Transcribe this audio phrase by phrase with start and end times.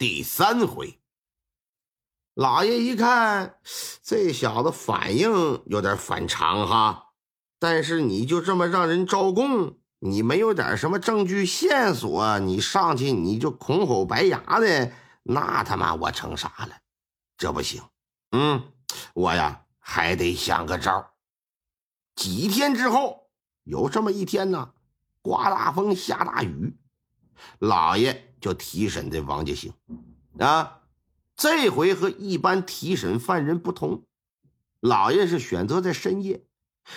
[0.00, 0.98] 第三回。
[2.32, 3.58] 老爷一看，
[4.02, 7.08] 这小子反应有点反常哈，
[7.58, 14.90] 但是你就这么让人招供，你没有点什么证据线索，你上去你就空口白牙的，
[15.22, 16.78] 那他妈我成啥了？
[17.36, 17.82] 这不行，
[18.30, 18.72] 嗯，
[19.12, 21.10] 我呀还得想个招
[22.14, 23.28] 几天之后，
[23.64, 24.72] 有这么一天呢。
[25.20, 26.74] 刮大风，下大雨，
[27.58, 29.72] 老爷就提审这王家兴
[30.38, 30.78] 啊。
[31.36, 34.04] 这回和一般提审犯人不同，
[34.80, 36.44] 老爷是选择在深夜，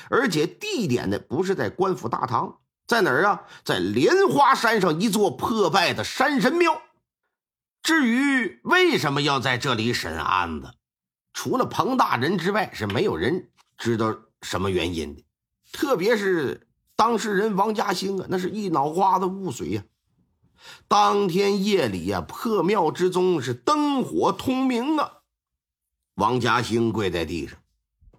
[0.10, 3.44] 而且地点呢不是在官府大堂，在哪儿啊？
[3.64, 6.82] 在莲花山上一座破败的山神庙。
[7.82, 10.74] 至于为什么要在这里审案子，
[11.34, 15.24] 除了彭大人之外，是没有人知道什么原因的，
[15.72, 16.68] 特别是。
[16.96, 19.84] 当事人王家兴啊，那是一脑瓜子雾水呀。
[20.88, 25.22] 当天夜里呀，破庙之中是灯火通明啊。
[26.16, 27.58] 王家兴跪在地上，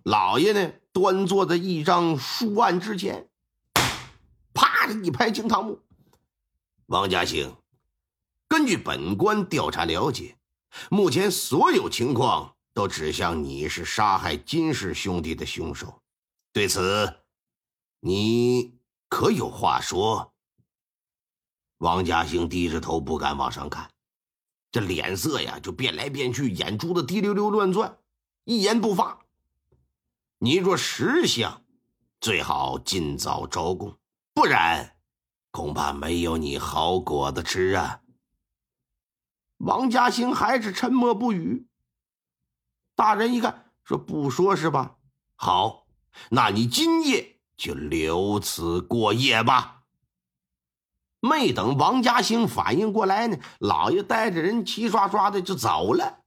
[0.03, 3.29] 老爷呢端坐在一张书案之前，
[4.53, 5.81] 啪的一拍惊堂木。
[6.87, 7.57] 王家兴，
[8.49, 10.37] 根据本官调查了解，
[10.91, 16.01] 目前所有情况都指向你是杀害金氏兄弟的凶手。
[16.53, 17.21] 对此。
[18.07, 18.79] 你
[19.09, 20.34] 可有话说？
[21.79, 23.91] 王家兴低着头，不敢往上看，
[24.71, 27.99] 这脸色呀就变来变去，眼珠子滴溜溜乱转，
[28.45, 29.21] 一言不发。
[30.39, 31.63] 你若识相，
[32.21, 33.99] 最好尽早招供，
[34.33, 34.97] 不然
[35.51, 38.01] 恐怕没有你好果子吃啊！
[39.59, 41.67] 王家兴还是沉默不语。
[42.95, 44.97] 大人一看，说不说是吧？
[45.37, 45.87] 好，
[46.31, 47.33] 那你今夜。
[47.57, 49.74] 就留此过夜吧。
[51.25, 56.19] 没等王家兴反应过来呢，老爷带着人齐刷刷的就走了。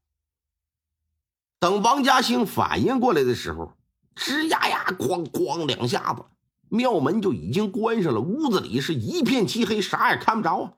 [1.60, 3.78] 等王家兴反应过来的时候，
[4.16, 6.26] 吱呀呀，哐哐两下子，
[6.70, 8.20] 庙门就已经关上了。
[8.20, 10.74] 屋子里是一片漆黑，啥也看不着啊，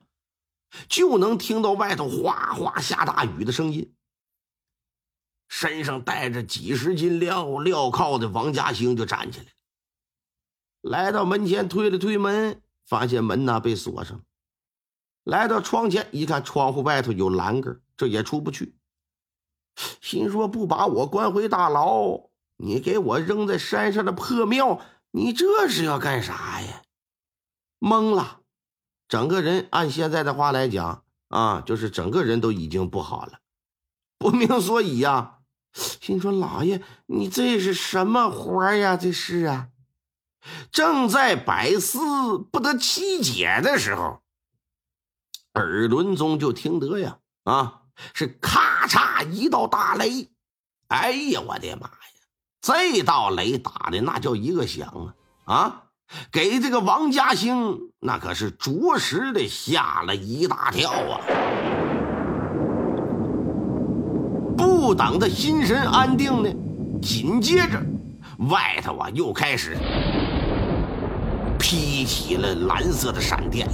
[0.89, 3.93] 就能听到外头哗哗下大雨的声音。
[5.47, 9.45] 身上带着几十斤镣镣铐的王家兴就站起来。
[10.81, 14.25] 来到门前，推了推门，发现门呐被锁上。
[15.23, 18.75] 来到窗前一看，窗户外头有栏杆，这也出不去。
[20.01, 26.81] 心说：“不把我关回大牢，你给我扔在山上的破庙，你这是要干啥呀？”
[27.79, 28.41] 懵了，
[29.07, 33.39] 整个人按现在的话来讲啊，就是整个人都已经不好了，
[34.17, 35.35] 不明所以呀。
[35.73, 38.97] 心说：“老爷，你这是什么活呀？
[38.97, 39.69] 这是啊。”
[40.71, 41.99] 正在百思
[42.37, 44.21] 不得其解的时候，
[45.53, 47.81] 耳轮中就听得呀，啊，
[48.13, 50.29] 是咔嚓一道大雷！
[50.87, 51.93] 哎呀，我的妈呀！
[52.61, 55.13] 这道雷打的那叫一个响
[55.45, 55.53] 啊！
[55.53, 55.83] 啊，
[56.31, 61.21] 给这个王家兴那可是着实的吓了一大跳啊！
[64.57, 66.49] 不等他心神安定呢，
[67.01, 67.81] 紧接着
[68.49, 69.77] 外头啊又开始。
[71.69, 73.69] 劈起了蓝色的闪电，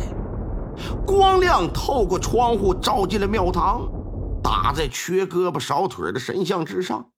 [1.07, 3.89] 光亮透过窗户照进了庙堂，
[4.43, 7.13] 打在缺胳膊少腿的神像之上。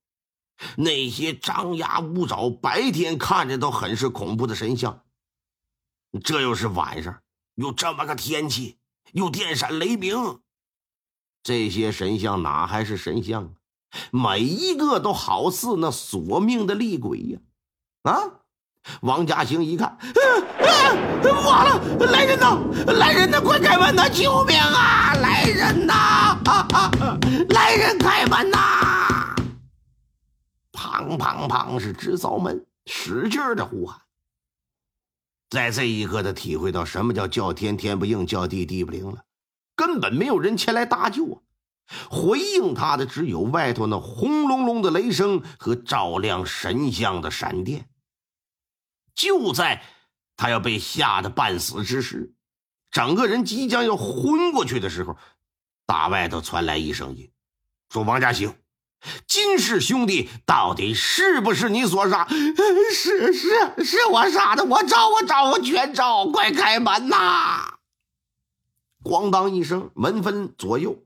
[0.75, 5.01] 那些张牙舞爪、白天看着都很是恐怖的神像，
[6.23, 7.23] 这又是晚上，
[7.55, 8.77] 有这么个天气，
[9.13, 10.41] 又电闪雷鸣，
[11.41, 13.49] 这些神像哪还是神像啊？
[14.11, 17.39] 每一个都好似那索命的厉鬼呀！
[18.03, 18.13] 啊！
[19.01, 19.97] 王家兴一看，
[21.45, 21.79] 完了！
[22.11, 22.57] 来人呐！
[22.93, 23.41] 来人呐！
[23.41, 24.07] 快开门呐！
[24.09, 25.13] 救命啊！
[25.15, 26.37] 来人呐！
[27.49, 29.35] 来人开门呐！
[30.71, 31.79] 砰砰砰！
[31.79, 33.99] 是直凿门，使劲的呼喊。
[35.49, 39.23] 在这一刻，他体会到什么叫叫天天不应，叫地地不灵了。
[39.75, 41.39] 根本没有人前来搭救啊！
[42.09, 47.87] 回应他的只有外头那轰隆隆的雷声和照亮神像的闪电。
[49.17, 49.83] 就在
[50.37, 52.33] 他要被吓得半死之时，
[52.91, 55.17] 整个人即将要昏过去的时候，
[55.87, 57.31] 大外头传来一声音，
[57.89, 58.55] 说：“王家兴，
[59.25, 62.25] 金氏兄弟到底是不是你所杀
[62.93, 67.79] ？”“是是是我杀的，我招我招我全招，快开门呐！”
[69.03, 71.03] 咣当一声，门分左右，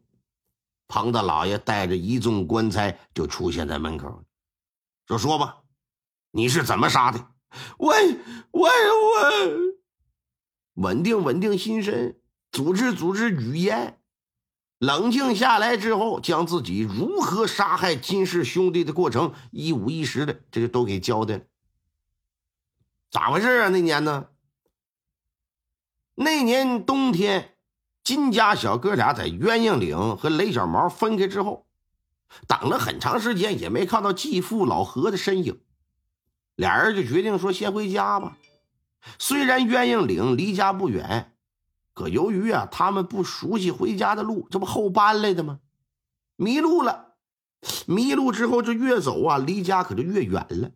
[0.87, 4.23] 庞大老爷带着一众棺材就出现在门口，
[5.07, 5.59] 说：“说吧，
[6.31, 7.27] 你是怎么杀的
[7.77, 7.93] ？”“我
[8.51, 8.71] 我我，
[10.75, 12.19] 稳定稳定心神，
[12.51, 13.97] 组织组织语言。”
[14.79, 21.43] 冷静下来之后，将自己如何杀害金氏兄弟的过程一五一十的，这就都给交代了。
[23.11, 23.69] 咋回事啊？
[23.69, 24.29] 那年呢？
[26.15, 27.55] 那年冬天，
[28.03, 31.67] 金家小哥俩在鸳鸯岭和雷小毛分开之后，
[32.47, 35.61] 等了很长时间也没看到继父老何的身影，
[36.55, 38.37] 俩人就决定说先回家吧。
[39.17, 41.27] 虽然鸳鸯岭离家不远。
[41.93, 45.59] 可由于啊，他们不熟悉回家的路，这不后搬来的吗？
[46.37, 47.15] 迷路了，
[47.85, 50.71] 迷路之后就越走啊，离家可就越远了。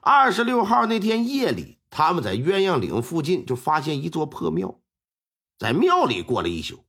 [0.00, 4.80] 二十六号那天夜里，他们在鸳鸯岭附近就发现一座破庙，
[5.58, 6.86] 在庙里过了一宿。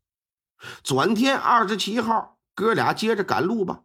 [0.82, 3.84] 转天二十七号，哥俩接着赶路吧，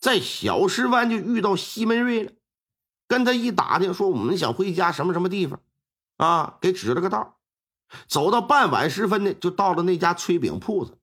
[0.00, 2.32] 在小石湾就遇到西门瑞了，
[3.12, 5.60] 跟他一打听，说我们想回家什么什么地方，
[6.16, 7.36] 啊，给指了个道。
[8.08, 10.96] 走到傍晚时分呢，就到了那家炊饼铺子，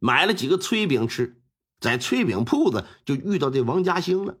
[0.00, 1.40] 买了几个炊饼吃。
[1.78, 4.38] 在炊饼铺子就遇到这王家兴了。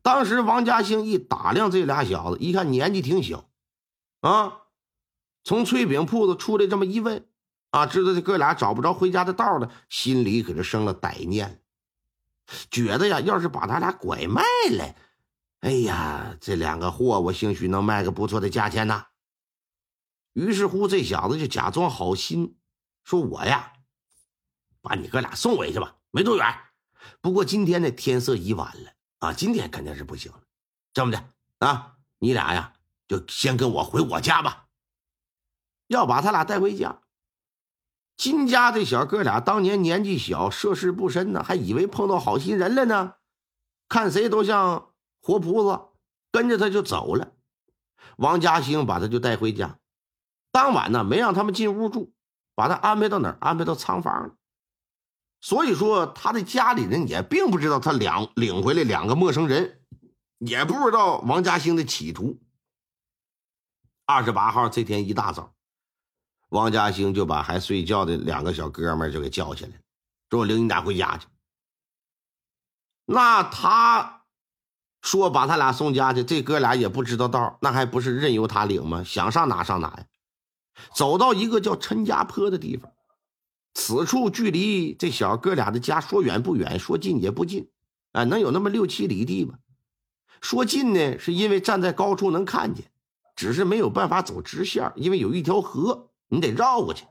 [0.00, 3.50] 当时王家兴一打量这俩小子，一看年纪挺小，
[4.22, 4.60] 啊，
[5.44, 7.26] 从炊饼铺子出来这么一问，
[7.72, 11.60] 啊，知道这哥俩找不着回家的道了，心里可就生了歹念，
[12.70, 14.94] 觉得呀，要是把他俩拐卖了，
[15.62, 19.06] 哎呀，这两个货我兴许能卖个不错的价钱呢。
[20.32, 22.56] 于是乎，这小子就假装好心，
[23.04, 23.72] 说：“我呀，
[24.80, 26.44] 把你哥俩送回去吧，没多远。
[27.20, 30.40] 不过今天呢，天色已晚了啊，今天肯定是不行了。
[30.92, 32.72] 这么的啊，你俩呀，
[33.06, 34.66] 就先跟我回我家吧。
[35.86, 37.02] 要把他俩带回家。
[38.16, 43.14] 金家这小哥俩当年年纪小，涉世不深呢，还以为碰到好心人了呢，
[43.88, 44.91] 看谁都像
[45.22, 45.88] 活菩萨，
[46.30, 47.32] 跟着他就走了。
[48.16, 49.78] 王家兴把他就带回家。”
[50.52, 52.12] 当晚呢，没让他们进屋住，
[52.54, 53.38] 把他安排到哪儿？
[53.40, 54.34] 安排到仓房了。
[55.40, 59.82] 所以说，他的家里人也并不知道他两领回来两个陌生人，
[60.38, 62.38] 也不知道王家兴的企图。
[64.04, 65.54] 二十八号这天一大早，
[66.50, 69.72] 王家兴就把还睡觉的两个小哥们就给叫起来，
[70.28, 71.26] 说：“我领你俩回家去。”
[73.06, 74.21] 那他
[75.02, 79.02] 说把他俩送家去，这哥俩也不知道道，那还不是任由他领吗？
[79.04, 80.06] 想上哪上哪呀？
[80.94, 82.90] 走到一个叫陈家坡的地方，
[83.74, 87.68] 此处距离这小哥俩的家说远不远，说近也不近，
[88.12, 89.58] 啊，能有那么六七里地吧。
[90.40, 92.90] 说近呢，是因为站在高处能看见，
[93.36, 97.04] 只是没有办法走直线，因为有一条河，你得绕过去。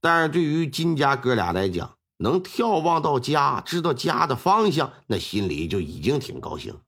[0.00, 6.80] 但是对于金家哥俩来讲，能眺望到家，知道家的方向，那心里就已经挺高兴。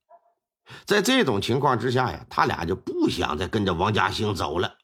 [0.86, 4.78] 在这种情况之下呀，他俩就不想再跟着王家兴走了。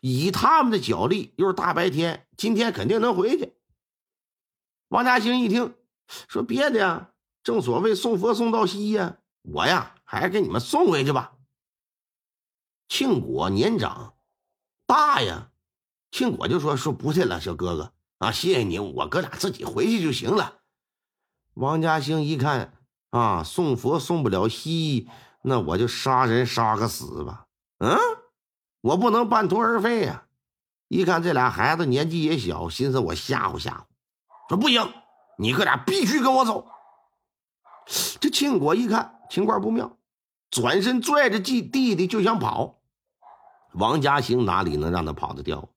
[0.00, 3.54] 以他们的脚力，又是大白天，今天肯定能回去。
[4.88, 5.74] 王家兴一听，
[6.28, 7.10] 说：“别的呀，
[7.42, 11.32] 正所谓送佛送到西呀，我呀还给你们送回去吧。”
[12.88, 14.14] 庆果年长，
[14.86, 15.52] 大呀，
[16.10, 20.60] 庆果就说：“说不去了，小哥哥啊，谢谢你，我哥俩自己回去就行了。”
[21.54, 22.72] 王家兴一看
[23.10, 25.10] 啊，送佛送不了西，
[25.42, 27.46] 那我就杀人杀个死吧。
[27.78, 27.98] 嗯。
[28.82, 30.24] 我不能半途而废呀！
[30.88, 34.90] 一看这俩孩子年纪也小，心思我吓唬吓唬，说不行，
[35.36, 36.66] 你哥俩必须跟我走。
[38.20, 39.98] 这庆国一看情况不妙，
[40.50, 42.80] 转身拽着弟弟弟就想跑。
[43.74, 45.68] 王家兴哪里能让他跑得掉？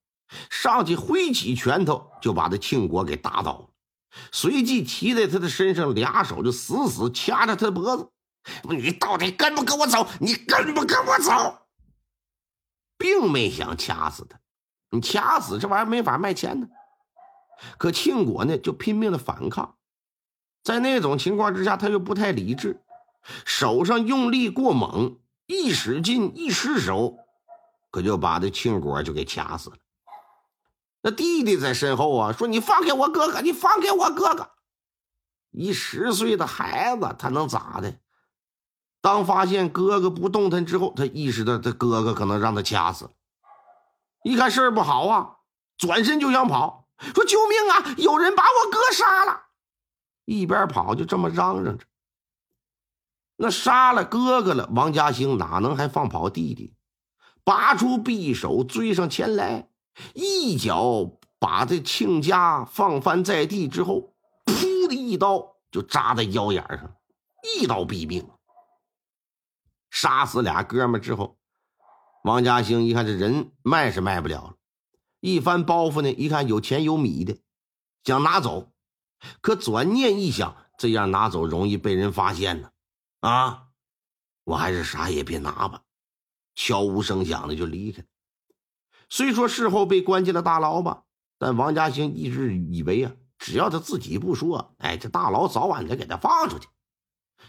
[0.50, 3.68] 上去挥起拳头就把这庆国给打倒了，
[4.32, 8.10] 随即骑在他的身上，俩手就死死掐着他的脖子。
[8.68, 10.06] 你到底跟不跟我走？
[10.20, 11.66] 你跟不跟我走？
[12.96, 14.38] 并没想掐死他，
[14.90, 16.68] 你掐死这玩意儿没法卖钱呢。
[17.78, 19.76] 可庆国呢，就拼命的反抗，
[20.62, 22.82] 在那种情况之下，他又不太理智，
[23.44, 27.16] 手上用力过猛，一使劲一失手，
[27.90, 29.76] 可就把这庆国就给掐死了。
[31.06, 34.52] 那弟弟在身后啊，说：“你放开我哥哥，你放开我哥哥！”
[35.52, 37.98] 一十岁的孩子，他能咋的？
[39.02, 43.10] 当发现哥哥不动弹之后，他意识到他哥哥可能让他掐死了。
[44.22, 45.36] 一看事儿不好啊，
[45.76, 46.88] 转身就想跑。
[47.14, 47.94] 说：“救命啊！
[47.98, 49.42] 有人把我哥杀了！”
[50.24, 51.84] 一边跑就这么嚷嚷着。
[53.36, 56.74] 那杀了哥哥了，王家兴哪能还放跑弟弟？
[57.44, 59.68] 拔出匕首追上前来，
[60.14, 66.96] 一脚把这亲家放翻在地之后，噗的一刀就扎在腰眼上，
[67.58, 68.28] 一刀毙命。
[69.90, 71.38] 杀死俩哥们之后，
[72.24, 74.54] 王家兴一看这人卖是卖不了了，
[75.20, 77.38] 一翻包袱呢，一看有钱有米的，
[78.02, 78.72] 想拿走，
[79.40, 82.70] 可转念一想，这样拿走容易被人发现呢，
[83.20, 83.68] 啊，
[84.42, 85.82] 我还是啥也别拿吧。
[86.56, 88.08] 悄无声响的就离开了。
[89.14, 91.04] 虽说事后被关进了大牢吧，
[91.38, 96.66] 但王家兴一直以为啊，只要他自己不说，哎，这大牢早晚得给他放出去。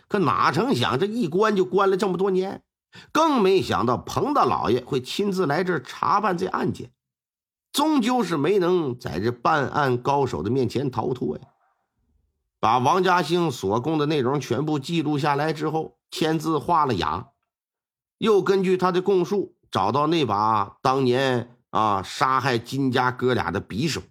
[0.08, 2.62] 可哪成想，这一关就关了这么多年，
[3.12, 6.92] 更没想到彭大老爷会亲自来这儿查办这案件，
[7.74, 11.46] 终究是没能在这办案高手的面前逃脱呀。
[12.60, 17.32] 把王家兴所供的内容全部记录下来之后，签字画了押。
[18.20, 24.02] 又根据他的供述，找到那把当年啊杀害金家哥俩的匕首，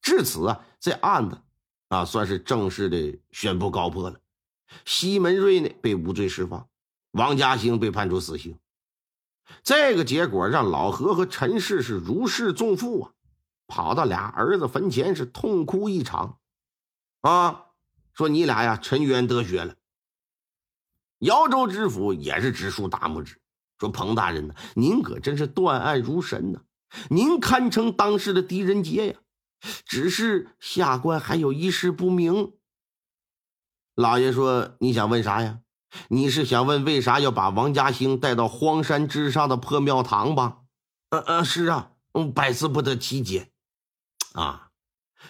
[0.00, 1.38] 至此啊，这案子
[1.88, 4.18] 啊算是正式的宣布告破了。
[4.86, 6.66] 西门瑞呢被无罪释放，
[7.10, 8.58] 王家兴被判处死刑。
[9.62, 13.12] 这个结果让老何和陈氏是如释重负啊，
[13.66, 16.38] 跑到俩儿子坟前是痛哭一场，
[17.20, 17.66] 啊，
[18.14, 19.74] 说你俩呀沉冤得雪了。
[21.18, 23.38] 姚州知府也是直竖大拇指，
[23.78, 24.54] 说：“彭大人呢？
[24.74, 26.60] 您可真是断案如神呐！
[27.10, 29.14] 您堪称当时的狄仁杰呀！
[29.84, 32.52] 只是下官还有一事不明。”
[33.94, 35.60] 老爷说：“你想问啥呀？
[36.08, 40.58] 你是想问为啥要把王家兴带到荒山之上的破庙堂吧
[41.10, 43.50] ？”“嗯嗯，是啊，嗯，百思不得其解。
[44.34, 44.70] ”“啊，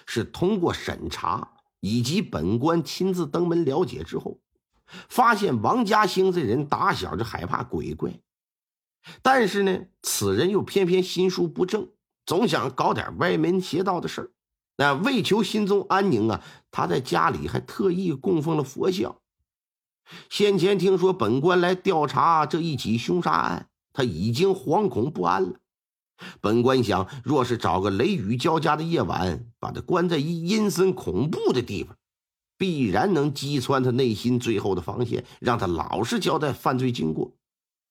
[0.07, 4.41] 是通过审查以及本官亲自登门了解之后。”
[5.09, 8.21] 发现王家兴这人打小就害怕鬼怪，
[9.23, 11.89] 但是呢，此人又偏偏心术不正，
[12.25, 14.31] 总想搞点歪门邪道的事儿。
[14.77, 19.17] 那为求心中安宁啊，他在家里还特意供奉了佛像。
[20.29, 25.61] 先前听说本官来调查这一起凶杀案，他已经惶恐不安了。
[26.41, 31.97] 本官想，若是找个雷雨交加的夜晚，把他关在一阴森恐怖的地方。
[32.59, 37.37] 必然能击穿他内心最后的防线，让他老实交代犯罪经过。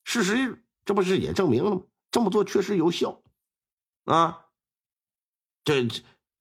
[0.04, 1.82] 事实这不是也证明了吗？
[2.12, 3.22] 这么做确实有效
[4.06, 4.46] 啊！
[5.64, 5.88] 这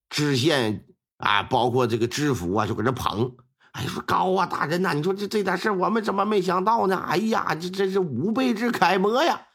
[0.09, 0.87] 知县
[1.17, 3.37] 啊，包括这个知府啊，就搁这捧。
[3.73, 6.97] 哎，说高啊，大人呐，你说这这点事我们怎么没想到呢？
[6.97, 9.49] 哎呀，这这是吾辈之楷模呀！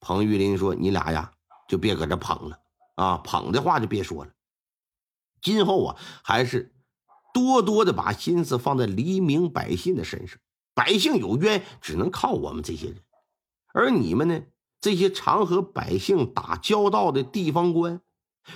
[0.00, 1.32] 彭玉林说：“你俩呀，
[1.68, 2.58] 就别搁这捧了
[2.96, 4.32] 啊，捧的话就别说了。
[5.40, 6.72] 今后啊，还是。”
[7.34, 10.38] 多多的把心思放在黎民百姓的身上，
[10.72, 13.03] 百姓有冤，只能靠我们这些人。
[13.74, 14.40] 而你们呢，
[14.80, 18.00] 这些常和百姓打交道的地方官，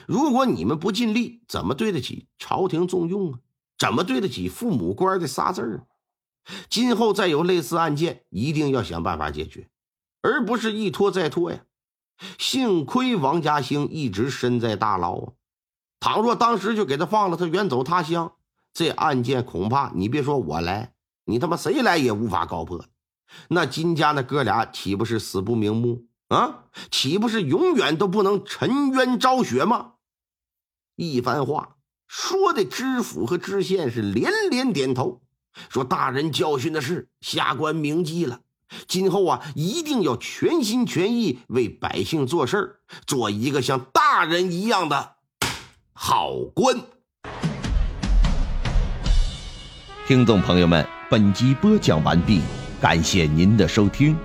[0.07, 3.41] 如果你们不尽力，怎么对得起朝廷重用啊？
[3.77, 5.87] 怎么对得起父母官的仨字儿？
[6.71, 9.69] 今后再有类似案件，一定要想办法解决，
[10.23, 11.65] 而不是一拖再拖呀。
[12.39, 15.33] 幸亏王家兴一直身在大牢啊，
[16.01, 18.33] 倘若当时就给他放了，他远走他乡。
[18.73, 20.95] 这案件恐怕你别说我来，
[21.25, 22.85] 你他妈谁来也无法告破。
[23.49, 26.65] 那金家那哥俩岂不是死不瞑目啊？
[26.91, 29.93] 岂不是永远都不能沉冤昭雪吗？
[30.97, 35.21] 一番话说的知府和知县是连连点头，
[35.69, 38.41] 说大人教训的是，下官铭记了。
[38.87, 45.17] 今后啊，一定要全心全意为百姓做事，做一个像大人一样的
[45.93, 46.81] 好官。
[50.07, 52.41] 听众朋友们，本集播讲完毕，
[52.81, 54.17] 感谢您的收听。